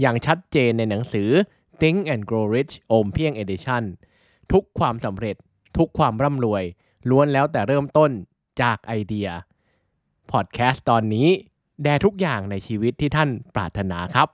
[0.00, 1.30] อย่างชัดเจนในหนังสือ
[1.80, 3.82] Think and Grow Rich โอมเพี้ยง Edition
[4.52, 5.36] ทุกความสำเร็จ
[5.76, 6.64] ทุกความร่ำรวย
[7.10, 8.10] ล้วนแล้วแต่เริ่มต้น
[8.62, 9.28] จากไอเดีย
[10.30, 11.28] พอดแคสต์ตอนนี้
[11.82, 14.28] แด่ทุกอย่างในชีวิตที่ท่านปรารถนาครับ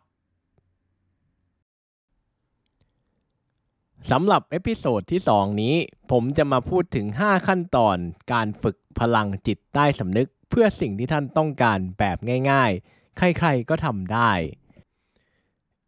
[4.10, 5.74] สำหรับ episode ที่ 2 นี้
[6.10, 7.96] ผมจะมาพูดถึง 5 ขั้นตอน
[8.32, 12.18] การฝึกพลังจิตใต้สำนึก เพื่อสิ่งที่ท่านต้องการแบบ
[12.50, 14.32] ง่าย ๆ ใครๆก็ทำได้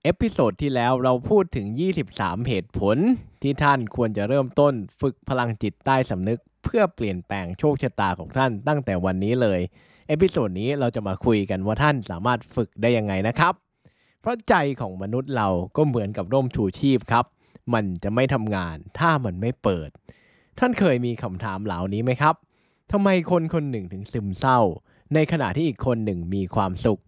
[0.08, 1.66] episode ที่แล้วเราพูดถึง
[2.06, 2.96] 23 เหตุผล
[3.42, 9.60] ที่ท่านควรจะเริ่มต้นฝึกพลังจิตใต้สำนึก เพื่อเปลี่ยนแปลงโชคชะตาของท่านตั้งแต่วันนี้เลย
[10.08, 13.54] episode นี้เราจะมาคุยกันว่าท่านสามารถฝึกได้ยังไงนะครับ
[14.20, 17.24] เพราะใจของมนุษย์เราก็เหมือนกับร่มชูชีพครับ
[17.74, 19.88] มันจะไม่ทำงานถ้ามันไม่เปิด
[20.58, 22.34] ท่านเคยมีคำถามเหล่านี้ไหมครับ
[22.92, 24.60] ทำไมคนคนหนึ่งถึงซึมเศร้า
[25.14, 27.00] ในขณะที่อีกคนหนึ่งมีความสุข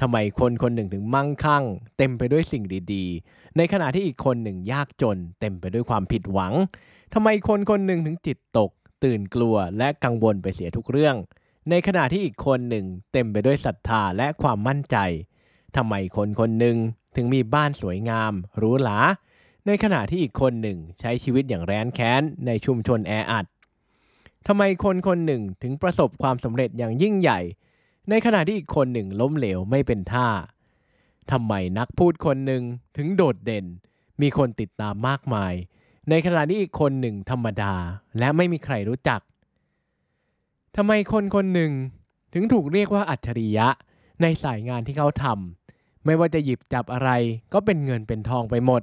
[0.00, 1.64] ทำไมคนคนหนึ่งถึงมั่งคั่ง
[1.98, 6.52] เต็มไปด้วยสิ่งดีๆ ในขณะที่อีกคนหนึ่งยากจน เต็มไปด้วยความผิดหวัง
[7.14, 8.70] ทำไมคนคนหนึ่งถึงจิตตก
[9.04, 11.16] ตื่นกลัวและกังวลไปเสียทุกเรื่อง
[11.70, 14.96] ในขณะที่อีกคนหนึ่งเต็มไปด้วยศรัทธาและความมั่นใจ
[15.76, 16.76] ทำไมคนคนหนึ่ง
[17.16, 18.98] ถึงมีบ้านสวยงามหรูหรา
[19.66, 23.46] ในขณะที่อีกคนหนึ่งใช้ชีวิตอย่างแร้นแค้นในชุมชนแออัด
[24.46, 27.40] ทำไมคนคนหนึ่งถึงประสบความสำเร็จอย่างยิ่งใหญ่
[28.10, 30.28] ในขณะที่อีกคนหนึ่งล้มเหลวไม่เป็นท่า
[31.30, 32.62] ทำไมนักพูดคนหนึ่ง
[32.96, 33.66] ถึงโดดเด่น
[34.20, 35.52] มีคนติดตามมากมาย
[36.10, 37.74] ในขณะที่อีกคนหนึ่งธรรมดา
[38.18, 39.20] และไม่มีใครรู้จัก
[40.76, 41.72] ทำไมคนคนหนึ่ง
[42.34, 43.68] ถึงถูกเรียกว่าอัจฉริยะ
[44.22, 47.10] ในสายงานที่เขาทำไม่ว่าจะหยิบจับอะไร
[47.52, 48.82] ก็เป็นเงินเป็นทองไปหมด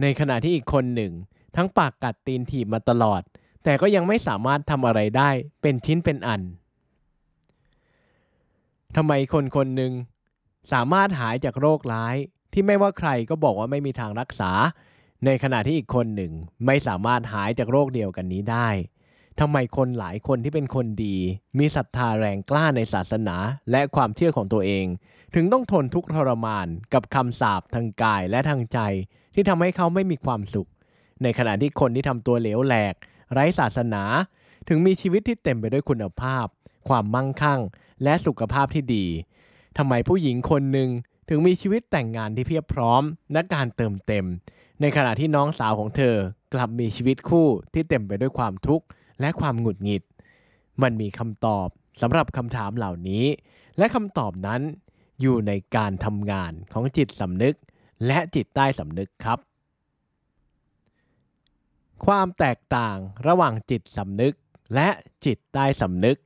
[0.00, 1.12] ในขณะที่อีกคนหนึ่ง
[1.56, 3.22] ทั้งปากกัดตีนถีบมาตลอด
[3.64, 5.30] แต่ก็ยังไม่สามารถทำอะไรได้
[5.62, 6.40] เป็นชิ้นเป็นอัน
[8.96, 9.92] ทำไมคนคนหนึ่ง
[10.72, 12.16] สามารถหายจากโรคร้าย
[12.52, 14.50] ที่ไม่ว่าใครก็บอกว่าไม่มีทางรักษา
[15.24, 16.32] ในขณะที่อีกคนหนึ่ง
[16.66, 18.68] ไม่สามารถหายจากโรคเดียวกันนี้ได้
[19.40, 21.16] ทำไมคนหลายคนที่เป็นคนดี
[21.58, 23.36] มีศรัทธาแรงกล้าในศาสนา
[23.70, 24.86] และความเชื่อของตัวเอง
[25.34, 28.78] ถึงต้องทนทุกข์ทรมานกับคำสาปทางกายและทางใจ
[29.34, 30.68] ที่ทำให้เขาไม่มีความสุข
[31.22, 32.94] ในขณะที่คนที่ทำตัวเหลวแหลก
[33.32, 34.02] ไร้ศาสนา
[34.68, 36.46] ถึงมีชีวิตที่เต็มไปด้วยคุณภาพ
[36.88, 37.60] ความมั่งคั่ง
[38.02, 39.06] และสุขภาพที่ดี
[39.78, 40.90] ทำไมผู้หญิงคนหนึ่ง
[41.28, 43.02] ถึงมีชีวิตแต่งงานที่เพียบพร้อม
[43.32, 44.24] และการเติมเต็ม
[44.80, 46.16] ในขณะที่น้องสาวของเธอ
[46.54, 48.86] กลับมีชีวิตคู่ที่เต็มไปด้วยความทุกข์
[49.20, 50.02] และความหงุดหงิด
[50.82, 51.68] มันมีคำตอบ
[52.00, 53.24] สำหรับคำถามเหล่านี้
[53.78, 54.60] และคำตอบนั้น
[55.20, 57.56] อยู่ในการทำงานของจิตสำนึก
[58.06, 59.38] และจิตใต้สำนึกครับ
[62.06, 62.96] ความแตกต่าง
[63.26, 64.34] ระหว่างจิตสำนึก
[64.74, 64.88] และ
[65.24, 66.18] จิตใต้สำนึก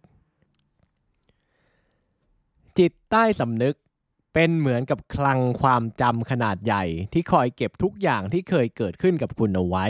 [2.78, 3.76] จิตใต้สำนึก
[4.34, 9.86] เป็นเหมือนกับคลังความจำขนาดใหญ่ที่คอยเก็บทุกอย่างที่เคยเกิดขึ้นกับคุณเอาไว้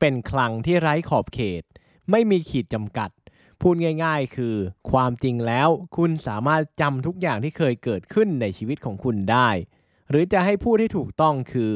[0.00, 1.62] เป็นคลังที่ไร้ขอบเขต
[2.10, 3.10] ไม่มีขีดจำกัด
[3.60, 3.74] พูด
[4.04, 4.54] ง่าย ๆ คือ
[4.90, 9.48] ความจริงแล้วคุณสามารถจำทุกอย่างที่เคยเกิดขึ้นในชีวิตของคุณได้
[10.10, 11.72] หรือจะให้พูดที่ถูกต้องคือ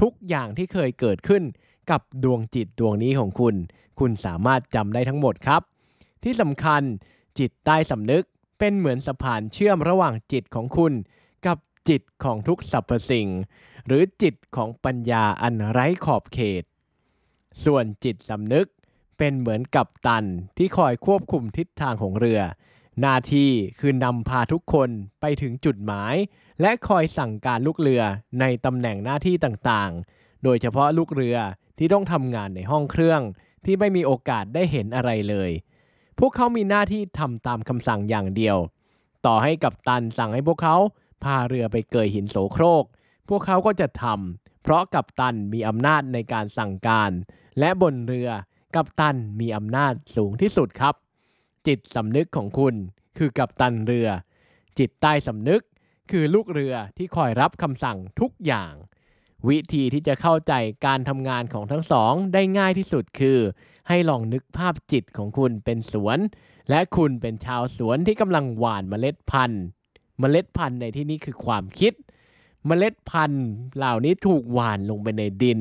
[0.00, 1.42] ทุกอย่างที่เคยเกิดขึ้น
[1.90, 3.54] กับดวงจิตดวงนี้ของคุณ
[3.98, 5.62] คุณสามารถจำได้ทั้งหมดครับ
[6.24, 6.82] ที่สำคัญ
[7.38, 8.24] จิตใต้สำนึก
[8.60, 10.92] เป็นเหมือนสะพานเชื่อมระหว่างจิตของคุณ
[11.46, 11.58] กับ
[11.88, 13.28] จิตของทุกสรรพสิ่ง
[13.86, 16.64] หรือจิตของปัญญาอันไร้ขอบเขต
[17.64, 18.68] ส่วนจิตสำนึก
[19.18, 20.24] เป็นเหมือนกับตัน
[20.56, 22.40] ที่คอยควบคุมทิศทางของเรือ
[23.00, 24.90] หน้าที่คือนำพาทุกคน
[25.20, 26.14] ไปถึงจุดหมาย
[26.60, 28.02] และคอยสั่งการลูกเรือ
[28.40, 31.36] ในตำแหน่งหน้าที่ต่างๆ โดยเฉพาะลูกเรือ
[31.78, 33.20] ที่ต้องทำงานในห้องเครื่อง
[33.64, 35.50] ที่ไม่มีโอกาสได้เห็นอะไรเลย
[36.22, 38.58] พวกเขามีหน้าที่ทำตามคำสั่งอย่างเดียว
[39.26, 40.76] ต่อให้กับตันสั่งให้พวกเขา
[41.24, 42.84] พาเรือไปเกยหินโสโครก
[43.28, 44.04] พวกเขาก็จะท
[44.62, 47.10] เพราะกัปตันมีอำนาจในการสั่งการ
[47.58, 48.30] และบนเรือ
[48.74, 50.94] กัปตันมีอำนาจสูงที่สุดครับ
[51.66, 52.74] จิตสำนึกของคุณ
[53.18, 54.08] คือกัปตันเรือ
[54.78, 55.62] จิตใต้สำนึก
[56.10, 58.72] คือลูกเรือที่คอยรับคำสั่งทุกอย่าง
[59.48, 60.52] วิธีที่จะเข้าใจ
[60.86, 63.38] การทำงานของทั้งสองได้ง่ายที่สุดคือ
[63.88, 66.18] ให้ลองนึกภาพจิตของคุณเป็นสวน
[66.70, 69.64] และคุณเป็นชาวสวนที่กำลังหว่านเมล็ดพันธุ์
[70.18, 71.92] เมล็ดพันธุ์ในที่นี้คือความคิด
[72.66, 73.46] เมล็ดพันธุ์
[73.76, 75.58] เหล่านี้ถูกหว่านลงไปในดิน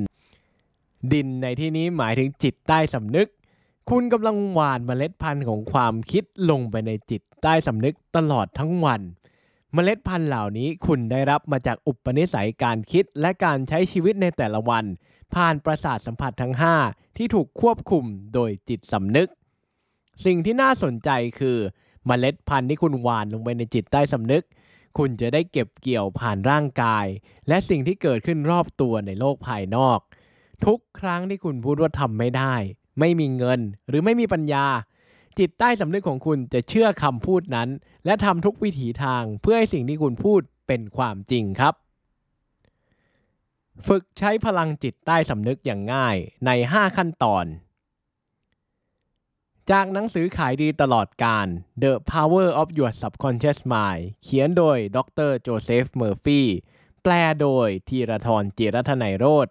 [1.13, 3.29] ดินในที่นี้หมายถึงจิตใต้สำนึก
[3.89, 9.01] คุณกำลังหว่านเมล็ดพันธุ์ของความคิดลงไปในจิตใต้สำนึกตลอดทั้งวัน
[9.73, 14.85] เมล็ดพันธุ์เหล่านี้คุณได้รับมาจากอุปนิสัยการคิดและการใช้ชีวิตในแต่ละวัน
[15.33, 16.53] ผ่านประสาทสัมผัสทั้ง
[16.85, 19.29] 5 ที่ถูกควบคุมโดยจิตสำนึก
[20.25, 21.57] สิ่งที่น่าสนใจคือ
[22.05, 24.43] เมล็ดพันธุ์ที่คุณหว่านลงไปในจิตใต้สำนึก
[24.97, 27.05] คุณจะได้เก็บเกี่ยวผ่านร่างกาย
[27.47, 29.99] และสิ่งที่เกิดขึ้นรอบตัวในโลกภายนอก
[30.65, 32.55] ทุกครั้งที่คุณพูดว่าทำไม่ได้
[32.99, 34.65] ไม่มีเงิน หรือไม่มีปัญญา
[35.39, 37.69] จิตใต้สำนึกของคุณจะเชื่อคำพูดนั้น
[38.05, 41.73] และทำทุกวิถีทางเพื่อให้สิ่งที่คุณพูดเป็นความจริงครับ
[43.87, 46.15] ฝึกใช้พลังจิตใต้สำนึกอย่างง่าย
[46.45, 47.45] ใน 5 ขั้นตอน
[49.71, 51.47] จากหนังสือขายดีตลอดกาล
[51.83, 54.97] The Power of Your Subconscious Mind เขียนโดยด
[55.29, 56.41] รโจเซฟเมอร์ฟี
[57.03, 57.11] แปล
[57.41, 59.47] โดยธีรทรจิรัตนัยโรธ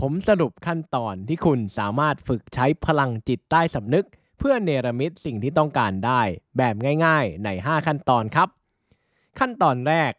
[0.00, 4.06] ผมสรุปขั้นตอนที่คุณสามารถฝึกใช้พลังจิตใต้สำนึก
[4.40, 6.20] เพื่อเนรมิตสิ่งที่ต้องการได้
[6.56, 8.48] แบบง่ายๆ ใน 5 ขั้นตอนครับ
[9.38, 10.12] ขั้นตอนแรก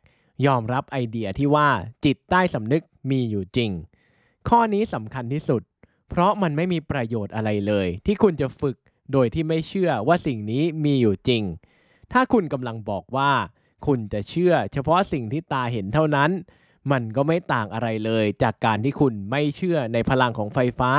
[0.46, 1.70] ยอมรับไอเดียที่ว่า
[2.06, 3.72] จิตใต้สำนึกมีอยู่จริง
[4.50, 5.62] ข้อนี้สำคัญที่สุด
[6.10, 8.78] เพราะมันไม่มีประโยชน์อะไรเลย ที่คุณจะฝึก
[9.12, 11.44] โดยที่ไม่เชื่อว่าสิ่งนี้มีอยู่จริง
[12.14, 13.32] ถ้าคุณกำลังบอกว่า
[13.86, 16.32] คุณจะเชื่อเฉพาะสิ่งที่ตาเห็นเท่านั้น
[16.92, 20.92] มันก็ไม่ต่างอะไรเลย จากการที่คุณไม่เชื่อในพลังของไฟฟ้า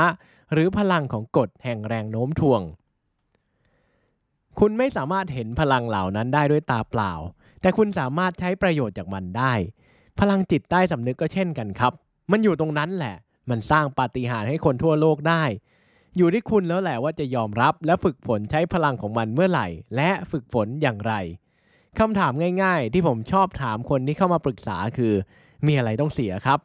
[0.51, 2.61] หรือพลังของกฎแห่งแรงโน้มถ่วง
[4.59, 7.13] คุณไม่สามารถเห็นพลังเหล่านั้นได้ด้วยตาเปล่า
[7.61, 9.53] แต่คุณสามารถใช้ประโยชน์จากมันได้
[10.19, 11.93] พลังจิตใต้สำนึกก็เช่นกันครับ
[12.31, 13.15] มันอยู่ตรงนั้นแหละ
[13.49, 15.43] มันสร้างปาฏิหาริย์ให้คนทั่วโลกได้
[16.17, 21.13] อยู่ที่คุณแล้วแหละว่าจะยอมรับและฝึกฝนใช้พลังของมันเมื่อไหร่ และฝึกฝนอย่างไร
[21.99, 22.31] คำถาม
[22.63, 25.13] ง่าย ๆ ที่ผมชอบถามคนที่เข้ามาปรึกษาคือ
[25.65, 26.59] มีอะไรต้องเสียครับ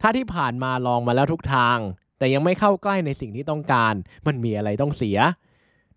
[0.00, 1.78] ถ้าที่ผ่านมาลองมาแล้วทุกทาง
[2.18, 3.94] แต่ยังไม่เข้าใกล้ในสิ่งที่ต้องการ
[4.26, 5.18] มันมีอะไรต้องเสีย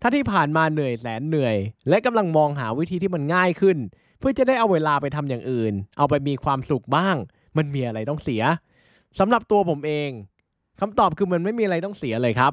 [0.04, 1.56] ถ้าที่ผ่านมาเหนื่อยแสนเหนื่อย
[1.88, 3.78] และกำลังมองหาวิธีที่มันง่ายขึ้น
[4.18, 7.16] เพื่อจะได้เอาเวลาไปทำอย่างอื่น เอาไปมีความสุขบ้าง
[7.56, 8.42] มันมีอะไรต้องเสีย
[9.18, 10.10] สำหรับตัวผมเอง
[10.80, 12.52] คำตอบคือมันไม่มีอะไรต้องเสียเลยครับ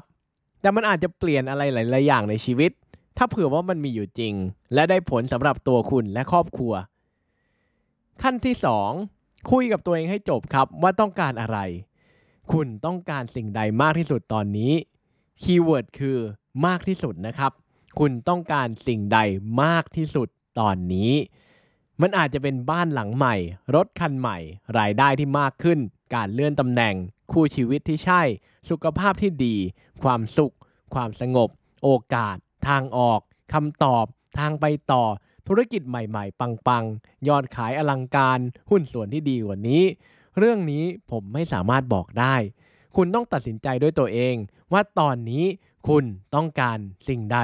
[0.60, 2.70] แต่มันอาจจะเปลี่ยนอะไรหลาย ๆ อย่างในชีวิต
[3.16, 4.34] ถ้าเผื่อว่ามันมีอยู่จริง
[4.74, 6.72] และได้ผลสำหรับตัวคุณและครอบครัว
[8.22, 8.54] ขั้นที่
[9.02, 11.58] 2 คุยกับตัวเองให้จบครับว่าต้องการอะไร
[12.52, 14.72] คุณต้องการสิ่งใดมากที่สุดตอนนี้
[15.42, 16.18] keyword คือ
[16.66, 17.52] มากที่สุดนะครับ
[17.98, 19.18] คุณต้องการสิ่งใด
[19.62, 20.28] มากที่สุด
[20.58, 21.12] ตอนนี้
[22.00, 23.36] มันอาจจะเป็นบ้านหลังใหม่
[23.74, 24.38] รถคันใหม่
[24.78, 25.78] รายได้ที่มากขึ้น
[26.14, 26.94] การเลื่อนตำแหน่ง
[27.32, 28.22] คู่ชีวิตที่ใช่
[28.70, 29.56] สุขภาพที่ดี
[30.02, 30.54] ความสุข
[30.94, 31.48] ความสงบ
[31.82, 32.36] โอกาส
[32.68, 33.20] ทางออก
[33.52, 34.04] คำตอบ
[34.38, 35.04] ทางไปต่อ
[35.48, 38.38] ธุรกิจใหม่ๆ ปังๆ ยอดขายอลังการ
[38.70, 39.82] หุ้นส่วนที่ดีกว่านี้
[40.38, 42.34] เรื่องนี้ผมไม่สามารถบอกได้
[42.96, 44.34] คุณต้องตัดสินใจด้วยตัวเอง
[44.72, 45.44] ว่าตอนนี้
[45.88, 47.38] คุณต้องการสิ่งใด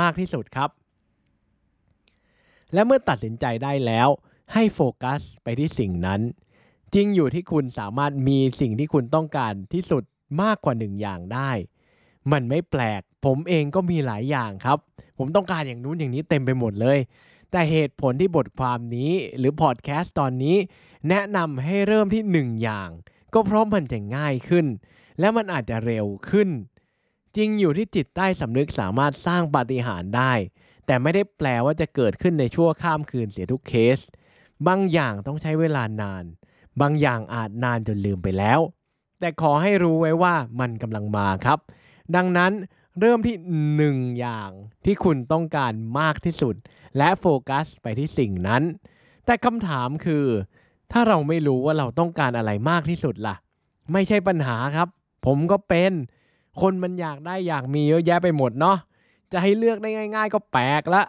[0.00, 0.70] มากที่สุดครับ
[2.72, 4.08] และเมื่อตัดสินใจได้แล้ว
[4.52, 6.20] ให้โฟกัสไปที่สิ่งนั้น
[6.94, 10.02] จริงอยู่ที่คุณสามารถมีสิ่งที่คุณต้องการที่สุด
[10.42, 11.50] มากกว่าหนึ่งอย่างได้
[12.32, 14.78] มันไม่แปลก ผมเองก็มีหลายอย่างครับ
[15.18, 16.98] ผมต้องการอย่างนู้นอย่างนี้เต็มไปหมดเลย
[17.50, 20.56] แต่เหตุผลที่บทความนี้หรือพอดแคสต์ตอนนี้
[21.08, 22.88] แนะนำให้เริ่มที่หนึ่งอย่าง
[23.34, 24.66] ก็เพราะมันจะง่ายขึ้น
[25.20, 26.48] และมันอาจจะเร็วขึ้น
[27.36, 30.32] จริงอยู่ที่จิตใต้สำนึกสามารถสร้างปาฏิหาริย์ได้
[30.86, 33.98] แต่ไม่ได้แปลว่าจะเกิดขึ้นในชั่วข้ามคืนเสียทุกเคส
[34.66, 36.24] บางอย่างต้องใช้เวลานาน
[36.80, 38.60] บางอย่างอาจนานจนลืมไปแล้ว
[39.20, 41.58] แต่ขอให้รู้ไว้ว่ามันกำลังมาครับ
[42.16, 42.52] ดังนั้น
[43.00, 43.36] เริ่มที่
[43.76, 44.50] หนึ่งอย่าง
[44.84, 46.54] ที่คุณต้องการมากที่สุด
[46.98, 48.62] และโฟกัสไปที่สิ่งนั้น
[49.24, 50.24] แต่คำถามคือ
[50.92, 53.36] ถ้าเราไม่รู้ว่าเราต้องการอะไรมากที่สุดล่ะ
[53.92, 54.88] ไม่ใช่ปัญหาครับ
[55.26, 55.92] ผมก็เป็น
[56.60, 58.76] คนมันอยากได้อยากมีเยอะแยะไปหมดเนาะ
[59.32, 61.02] จะให้เลือกได้ง่าย ๆ ก็แปลกละ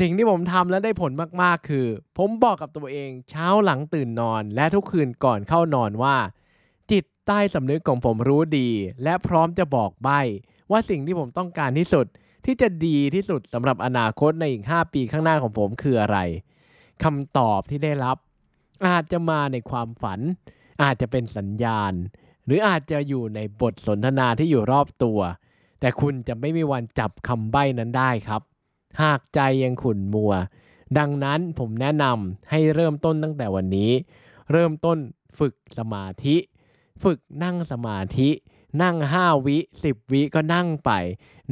[0.00, 1.12] สิ่งที่ผมทำแล้วได้ผล
[1.42, 1.86] มากๆ คือ
[2.18, 6.16] ผมบอกกับตัวเองเช้าหลังตื่นนอน และทุกคืนก่อนเข้านอนว่า
[6.90, 8.68] จิตใต้สำนึกของผมรู้ดี
[9.02, 10.08] และพร้อมจะบอกใบ
[10.70, 12.06] ว่าสิ่งที่ผมต้องการที่สุด
[12.44, 16.18] ที่จะดีที่สุดสำหรับอนาคตในอีก 5 ปีข้างหน้าของผมคืออะไร
[17.04, 18.16] คำตอบที่ได้รับ
[18.86, 20.20] อาจจะมาในความฝัน
[20.82, 21.92] อาจจะเป็นสัญญาณ
[22.46, 25.20] หรืออาจจะอยู่ในบทสนทนาที่อยู่รอบตัว
[25.80, 28.42] แต่คุณจะไม่มีวันจับคำใบ้นั้นได้ครับ
[29.02, 30.32] หากใจยังขุ่นมัว
[30.98, 33.90] ดังนั้นผมแนะนำให้เริ่มต้นตั้งแต่วันนี้
[34.52, 34.98] เริ่มต้น
[35.38, 36.36] ฝึกสมาธิ
[37.02, 38.30] ฝึกนั่งสมาธิ
[38.82, 40.90] นั่ง 5 วิ 10 วิก็นั่งไป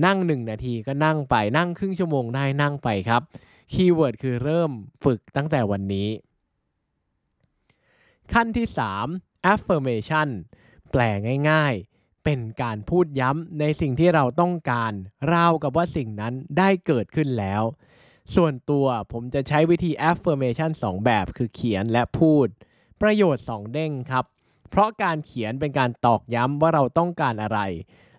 [0.04, 3.22] นั่ง 1 นาทีก็นั่งไป นั่งครึ่งชั่วโมงได้นั่งไปครับ
[3.72, 4.70] คีย์เวิร์ดคือเริ่ม
[5.04, 6.08] ฝึกตั้งแต่วันนี้
[8.32, 8.66] ขั้นที่
[9.08, 10.28] 3 affirmation
[10.96, 11.08] แปล
[11.50, 14.92] ง่ายๆ เป็นการพูดย้ำในสิ่งที่เราต้องการ
[15.32, 17.62] ราวกับว่าสิ่งนั้นได้เกิดขึ้นแล้ว
[18.34, 22.46] ส่วนตัวผมจะใช้วิธี affirmation 2 แบบคือเขียนและพูด
[23.02, 24.24] ประโยชน์ 2 เด้งครับ
[24.70, 27.60] เพราะการเขียนเป็นการตอกย้ำว่าเราต้องการอะไร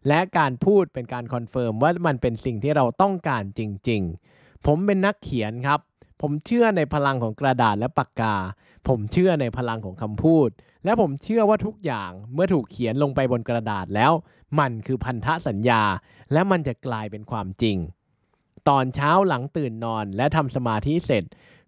[0.08, 4.02] และการพูดเป็นการ confirm ว่ามันเป็นสิ่งที่เราต้องการจริง
[4.34, 5.80] ๆ ผมเป็นนักเขียนครับ
[6.22, 8.36] ผมเชื่อในพลังของกระดาษและปากกา
[8.88, 10.50] ผมเชื่อในพลังของคำพูด
[10.86, 14.12] และผมเชื่อว่าทุกอย่างเมื่อถูกเขียนลงไปบนกระดาษแล้ว
[14.60, 15.84] มันคือพันธสัญญา
[16.34, 17.78] และมันจะกลายเป็นความจริง
[18.70, 21.24] ตอนเช้าหลังตื่นนอนและทำสมาธิเสร็จ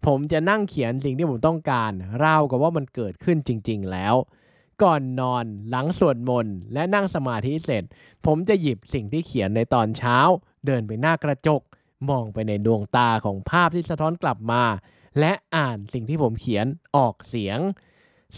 [0.06, 1.92] ผมจะนั่งเขียนสิ่งที่ผมต้องการ
[2.24, 4.16] ราวกับว่ามันเกิดขึ้นจริง ๆ แล้ว
[4.84, 7.84] ก่อนนอนหลังสวดมนต์และนั่งสมาธิเสร็จ
[8.26, 10.18] ผมจะหยิบสิ่งที่เขียนในตอนเช้า
[10.66, 11.62] เดินไปหน้ากระจก
[12.10, 14.64] มองไปในดวงตาของภาพที่สะท้อนกลับมา
[15.20, 17.60] และอ่านสิ่งที่ผมเขียนออกเสียง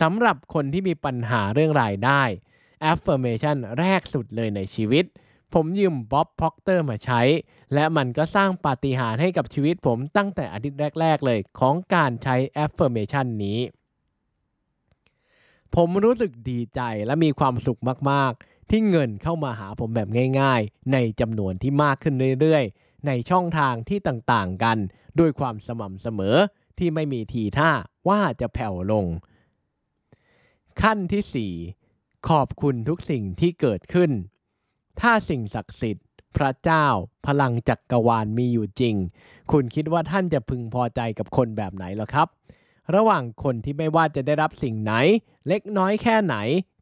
[0.01, 2.23] สำหรับคนที่มีปัญหาเรื่องรายได้
[2.91, 5.05] affirmation แรกสุดเลยในชีวิต
[5.53, 7.21] ผมยืมบ๊อบพ็อกเตอร์มาใช้
[7.73, 13.59] และมันก็สร้างปาฏิหาริย์ให้กับชีวิตผมตั้งแต่อาทิตย์แรก ๆ เลยของการใช้ affirmation นี้
[15.75, 17.79] ผมรู้สึกดีใจและมีความสุข
[18.11, 20.09] มาก ๆ ที่เงินเข้ามาหาผมแบบ
[20.39, 24.77] ง่าย ๆ ในจำนวนที่มากขึ้นเรื่อย ๆ ในช่องทางที่ต่าง ๆ กัน
[25.19, 26.35] ด้วยความสม่ำเสมอ
[26.79, 27.71] ที่ไม่มีทีท่า
[28.09, 29.05] ว่าจะแผ่วลง
[30.81, 31.53] ขั้นที่
[31.85, 34.11] 4 ขอบคุณทุกสิ่งที่เกิดขึ้น
[34.99, 36.07] ถ้าสิ่งศักดิ์สิทธิ์
[36.37, 36.85] พระเจ้า
[37.27, 38.95] พลังจักกรวาลมีอยู่จริง
[39.51, 42.27] คุณคิดว่าท่านจะพึงพอใจกับคนแบบไหนหรอครับ
[42.95, 44.93] ระหว่างคนที่ไม่ว่าจะได้รับสิ่งไหน
[45.47, 46.35] เล็กน้อยแค่ไหน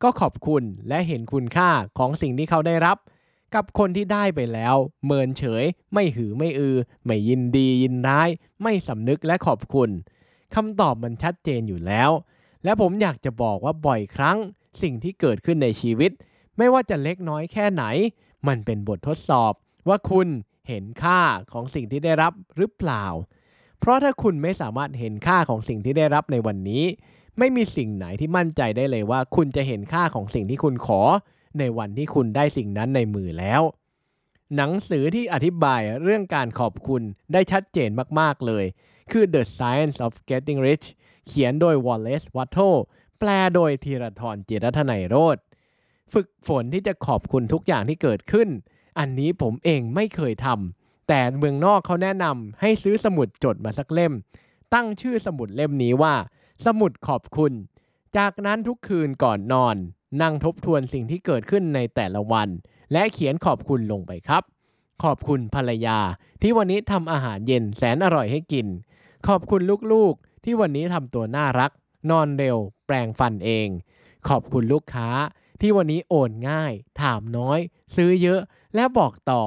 [0.04, 2.98] ก็ขอบคุณและเห็นคุณค่าของสิ่งที่เขาได้รับ
[3.56, 4.76] กับคนที่ได้ไปแล้ว
[5.06, 5.64] เมินเฉย
[5.94, 8.30] ไม่หือไม่อือ ไม่ยินดียินร้าย
[8.64, 9.90] ไม่สำนึกและขอบคุณ
[10.56, 12.10] คำตอบมันชัดเจนอยู่แล้ว
[12.64, 14.38] และผมอยากจะบอกว่าบ่อยครั้ง
[14.82, 16.12] สิ่งที่เกิดขึ้นในชีวิต
[16.58, 17.84] ไม่ว่าจะเล็กน้อยแค่ไหน
[18.48, 19.54] มันเป็นบททดสอบ
[19.88, 20.28] ว่าคุณ
[20.68, 23.06] เห็นค่าของสิ่งที่ได้รับหรือเปล่า
[23.80, 26.84] เพราะถ้าคุณไม่สามารถเห็นค่าของสิ่งที่ได้รับในวันนี้
[27.38, 31.02] ไม่มีสิ่งไหนที่มั่นใจได้เลยว่า คุณจะเห็นค่าของสิ่งที่คุณขอ
[31.60, 33.62] ในวันที่คุณได้สิ่งนั้นในมือแล้ว
[34.56, 37.02] หนังสือที่อธิบายเรื่องการขอบคุณ
[37.34, 38.66] ได้ชัดเจนมาก ๆ เลย
[39.12, 40.86] คือ The Science of Getting Rich
[41.28, 42.78] เขียนโดย Wallace Wattle
[43.20, 45.38] แปลโดยธีรทรจิรัทนัยโรธ
[46.14, 48.50] ฝึกฝนที่จะขอบคุณทุกอย่างที่เกิดขึ้น
[49.00, 54.14] อันนี้ผมเองไม่เคยทำแต่เมืองนอกเขาแนะนำให้ซื้อสมุดจดมาสักเล่ม
[54.74, 56.16] ตั้งชื่อสมุดเล่มนี้ว่า
[56.66, 57.54] สมุดขอบคุณ
[58.18, 59.78] จากนั้นทุกคืนก่อนนอน
[60.22, 62.50] นั่งทบทวนสิ่งที่เกิดขึ้นในแต่ละวัน
[62.94, 64.44] และเขียนขอบคุณลงไปครับ
[65.04, 66.00] ขอบคุณภรรยา
[66.42, 68.68] ที่วันนี้ทำอาหารเย็นแสนอร่อยให้กิน
[69.28, 69.62] ขอบคุณ
[69.94, 71.72] ลูกๆ ที่วันนี้ทำตัวน่ารัก
[72.10, 73.68] นอนเร็ว แปลงฟันเอง
[74.30, 75.10] ขอบคุณลูกค้า
[75.62, 77.60] ที่วันนี้โอนง่าย ถามน้อย
[77.96, 78.40] ซื้อเยอะ
[78.76, 79.44] และบอกต่อ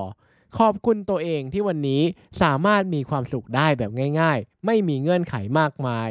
[0.58, 2.02] ขอบคุณตัวเองที่วันนี้
[2.42, 3.90] สามารถมีความสุขได้แบบ
[4.20, 6.10] ง่าย ๆ ไม่มีเงื่อนไขมากมาย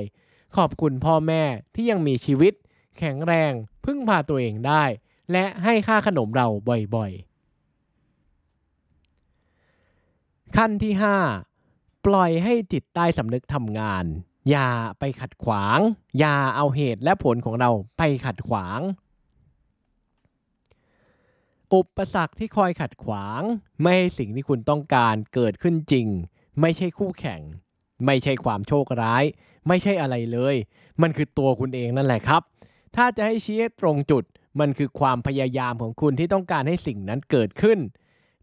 [0.58, 1.44] ขอบคุณพ่อแม่
[1.76, 2.54] ที่ยังมีชีวิต
[3.00, 3.52] แข็งแรง
[3.86, 4.84] พึ่งพาตัวเองได้
[5.32, 6.48] และให้ค่าขนมเรา
[6.96, 7.30] บ่อยๆ
[10.58, 10.94] ขั้นที่
[11.50, 14.06] 5 ปล่อยให้จิตใต้สำนึกทำงาน
[14.50, 15.80] อย่าไปขัดขวาง
[16.20, 18.80] อย่าเอาเหตุและผลของเราไปขัดขวาง
[21.74, 23.42] อุปสรรคที่คอยขัดขวาง
[23.82, 26.08] ไม่ให้สิ่งที่คุณต้องการเกิดขึ้นจริง
[26.62, 27.42] ไม่ใช่คู่แข่ง
[28.06, 29.24] ไม่ใช่ความโชคร้าย
[29.68, 30.56] ไม่ใช่อะไรเลย
[31.02, 32.42] มันคือตัวคุณเองนั่นแหละครับ
[32.96, 34.24] ถ้าจะให้ชี้ตรงจุด
[34.60, 37.80] มันคือความพยายามของคุณที่ต้องการให้สิ่งนั้นเกิดขึ้น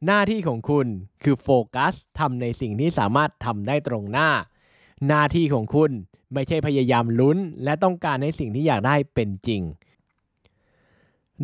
[0.06, 0.86] หน้าที่ของคุณ
[1.22, 4.30] คือโฟกัสทำในสิ่งที่สามารถทำได้ตรงหน้า
[5.08, 5.90] หน้าที่ของคุณ
[6.32, 9.62] ไม่ใช่พยายามลุ้น และต้องการให้สิ่งที่อยากได้เป็นจริง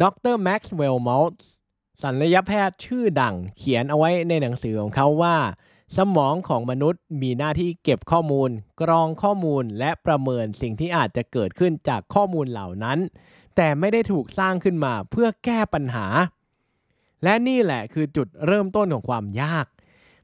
[0.02, 1.42] ดรแม็กซ์เวลล์มอลส์
[2.02, 5.36] ศัลยแพทย์ชื่อดังเขียนเอาไว้ในหนังสือของเขาว่า
[5.98, 12.98] สมองของมนุษย์มีหน้าที่เก็บข้อมูล กรองข้อมูลและประเมินสิ่งที่อาจจะเกิดขึ้นจากข้อมูลเหล่านั้น
[13.56, 16.06] แต่ไม่ได้ถูกสร้างขึ้นมาเพื่อแก้ปัญหา
[17.24, 19.66] และนี่แหละคือจุดเริ่มต้นของความยาก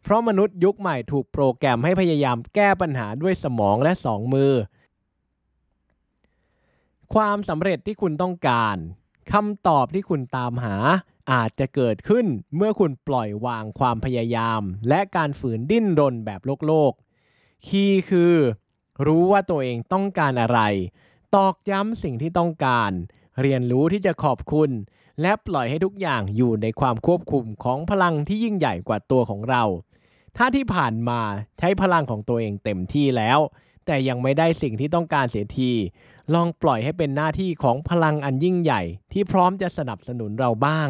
[0.03, 4.53] เพราะมนุษย์ยุคใหม่ถูกโปรแกรมให้พยายามแก้ปัญหาด้วยสมองและสองมือ
[7.15, 8.77] ความสำเร็จที่คุณต้องการ
[9.33, 10.77] คำตอบที่คุณตามหา
[11.33, 16.93] อาจจะเกิดขึ้นเมื่อคุณปล่อยวางความพยายาม และการฝืนดิ้นรนแบบโลกโลก
[17.67, 18.35] คีย์คือ
[19.07, 20.61] รู้ว่าตัวเองต้องการอะไร
[21.35, 22.91] ตอกย้ำสิ่งที่ต้องการ
[23.41, 24.71] เรียนรู้ที่จะขอบคุณ
[25.21, 29.63] และปล่อยให้ทุกอย่างอยู่ในความควบคุมของพลังที่ยิ่งใหญ่กว่าตัวของเรา
[30.37, 31.21] ถ้าที่ผ่านมา
[31.59, 33.39] ใช้พลังของตัวเองเต็มที่แล้ว
[33.87, 35.73] แต่ยังไม่ได้สิ่งที่ต้องการเสียที
[36.35, 38.83] ลองปล่อยให้เป็นหน้าที่ของพลังอันยิ่งใหญ่
[39.13, 40.89] ที่พร้อมจะสนับสนุนเราบ้าง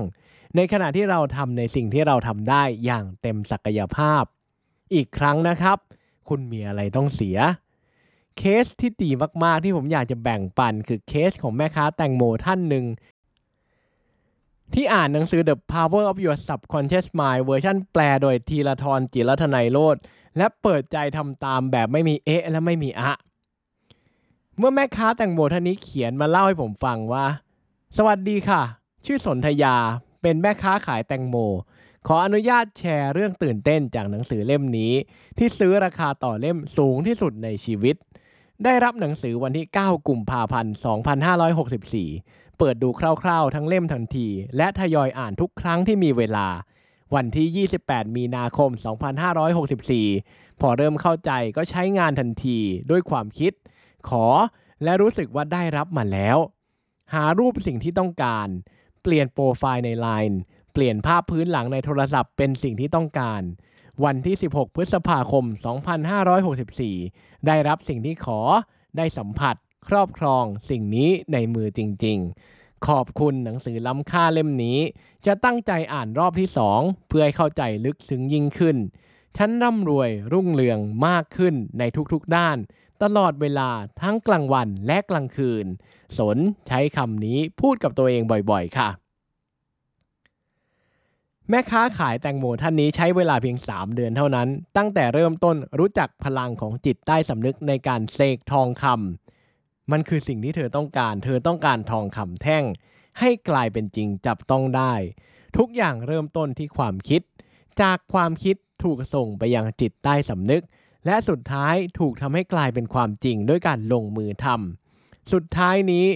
[0.56, 4.22] ในขณะที่เราทำในสิ่งที่เราทำได้อย่างเต็มศักยภาพ
[4.94, 5.78] อีกครั้งนะครับ
[6.28, 7.38] คุณมีอะไรต้องเสีย
[8.38, 9.10] เคสที่ดี
[9.44, 12.84] มากๆที่ผมอยากจะแบ่งปัน คือเคสของแม่ค้าแตงโมท่านหนึ่ง
[14.74, 19.96] ที่อ่านหนังสือ The Power of Your Subconscious Mind เวอร์ชันแปลโดยทีละทรจิรทนายโรธ
[20.36, 23.12] และเปิดใจทำตามแบบไม่มีเอะและไม่มีอะ
[24.58, 27.26] เมื่อแม่ค้าแตงโมท่านนี้เขียนมาเล่าให้ผมฟังว่า
[27.96, 28.62] สวัสดีค่ะ
[29.06, 29.76] ชื่อสนธยา
[30.22, 31.36] เป็นแม่ค้าขายแตงโม
[32.06, 34.92] ขออนุญาตแชร์เรื่องตื่นเต้นจากหนังสือเล่มนี้
[35.38, 37.96] ที่ซื้อราคาต่อเล่มสูงที่สุดในชีวิต
[38.64, 40.74] ได้รับหนังสือวันที่ 9 กุมภาพันธ์
[41.86, 42.88] 2564 เปิดดู
[43.22, 46.48] คร่าวๆ ทั้งเล่มทันที และทยอยอ่านทุกครั้งที่มีเวลา
[47.14, 48.70] วันที่ 28 มีนาคม
[49.46, 52.58] 2564 พอเริ่มเข้าใจก็ใช้งานทันที
[52.90, 53.52] ด้วยความคิด
[54.08, 54.26] ขอ
[54.84, 56.38] และรู้สึกว่าได้รับมาแล้ว
[57.14, 58.48] หารูปสิ่งที่ต้องการ
[59.08, 60.36] ปลี่ยนโปรไฟล์ใน Line
[60.72, 63.42] เปลี่ยนภาพพื้นหลังในโทรศัพท์เป็นสิ่งที่ต้องการ
[64.04, 65.44] วันที่ 16 พฤษภาคม
[66.66, 68.40] 2564 ได้รับสิ่งที่ขอ
[68.96, 69.56] ได้สัมผัส
[69.88, 72.18] ครอบครองสิ่งนี้ในมือจริง
[72.52, 74.78] ๆ ขอบคุณหนังสือล้ำค่าเล่มนี้
[75.26, 76.48] จะตั้งใจอ่านรอบที่
[76.78, 78.76] 2เพื่อให้เข้าใจลึกซึ้งยิ่งขึ้น
[79.36, 82.56] ฉันร่ำรวยรุ่งเรืองมากขึ้นในทุกๆด้าน
[83.02, 83.70] ตลอดเวลา
[84.02, 85.66] ทั้งกลางวันและกลางคืน
[86.18, 86.38] สน
[86.68, 88.88] ใช้คำนี้พูดกับตัวเองบ่อยๆ ค่ะ
[91.50, 102.64] แม่ค้าขายแตงโมท่านนี้ใช้เวลาเพียง 3 เดือนเท่านั้น ตั้งแต่เริ่มต้นรู้จักพลังของจิตใต้สำนึกในการเสกทองคำมันคือสิ่งที่เธอต้องการ เธอต้องการทองคำแท่ง
[103.20, 104.92] ให้กลายเป็นจริงจับต้องได้
[105.56, 107.22] ทุกอย่างเริ่มต้นที่ความคิด
[107.80, 110.62] จากความคิดถูกส่งไปยังจิตใต้สำนึก
[111.06, 116.06] และสุดท้ายถูกทำให้กลายเป็นความจริงด้วยการลงมือทำสุดท้ายนี้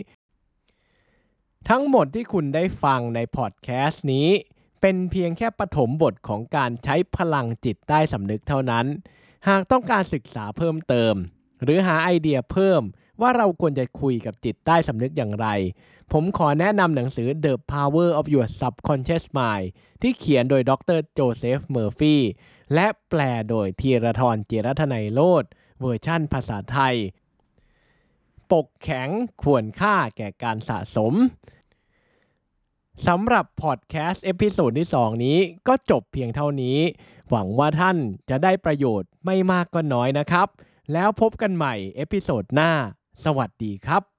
[1.69, 4.29] ทั้งหมดที่คุณได้ฟังในพอดแคสต์นี้
[4.83, 8.87] เป็นเพียงแค่ปฐมบทของการใช้พลังจิตใต้สำนึกเท่านั้น
[9.49, 11.15] หากต้องการศึกษาเพิ่มเติม
[11.63, 12.83] หรือหาไอเดียเพิ่ม
[13.21, 15.49] ว่าเราควรจะคุยกับจิตใต้สำนึกอย่างไร
[16.13, 19.67] ผมขอแนะนำหนังสือ The Power of Your Subconscious Mind
[20.03, 22.17] ที่เขียนโดยดรโจเซฟเมอร์ฟี
[22.75, 25.45] และแปลโดยธีรทรเจรทนายโลด
[25.81, 26.97] เวอร์ชั่นภาษาไทย
[28.53, 29.09] ปกแข็ง
[29.43, 31.15] ควรค่าแก่การสะสม
[33.07, 36.79] สำหรับพอดแคสต์ episode ที่ 2 นี้ก็จบเพียงเท่านี้
[37.31, 37.97] หวังว่าท่าน
[38.31, 40.49] จะได้ประโยชน์ไม่มากก็น้อยนะครับ
[40.93, 42.71] แล้วพบกันใหม่ episode หน้า
[43.25, 44.12] สวัสดีครับ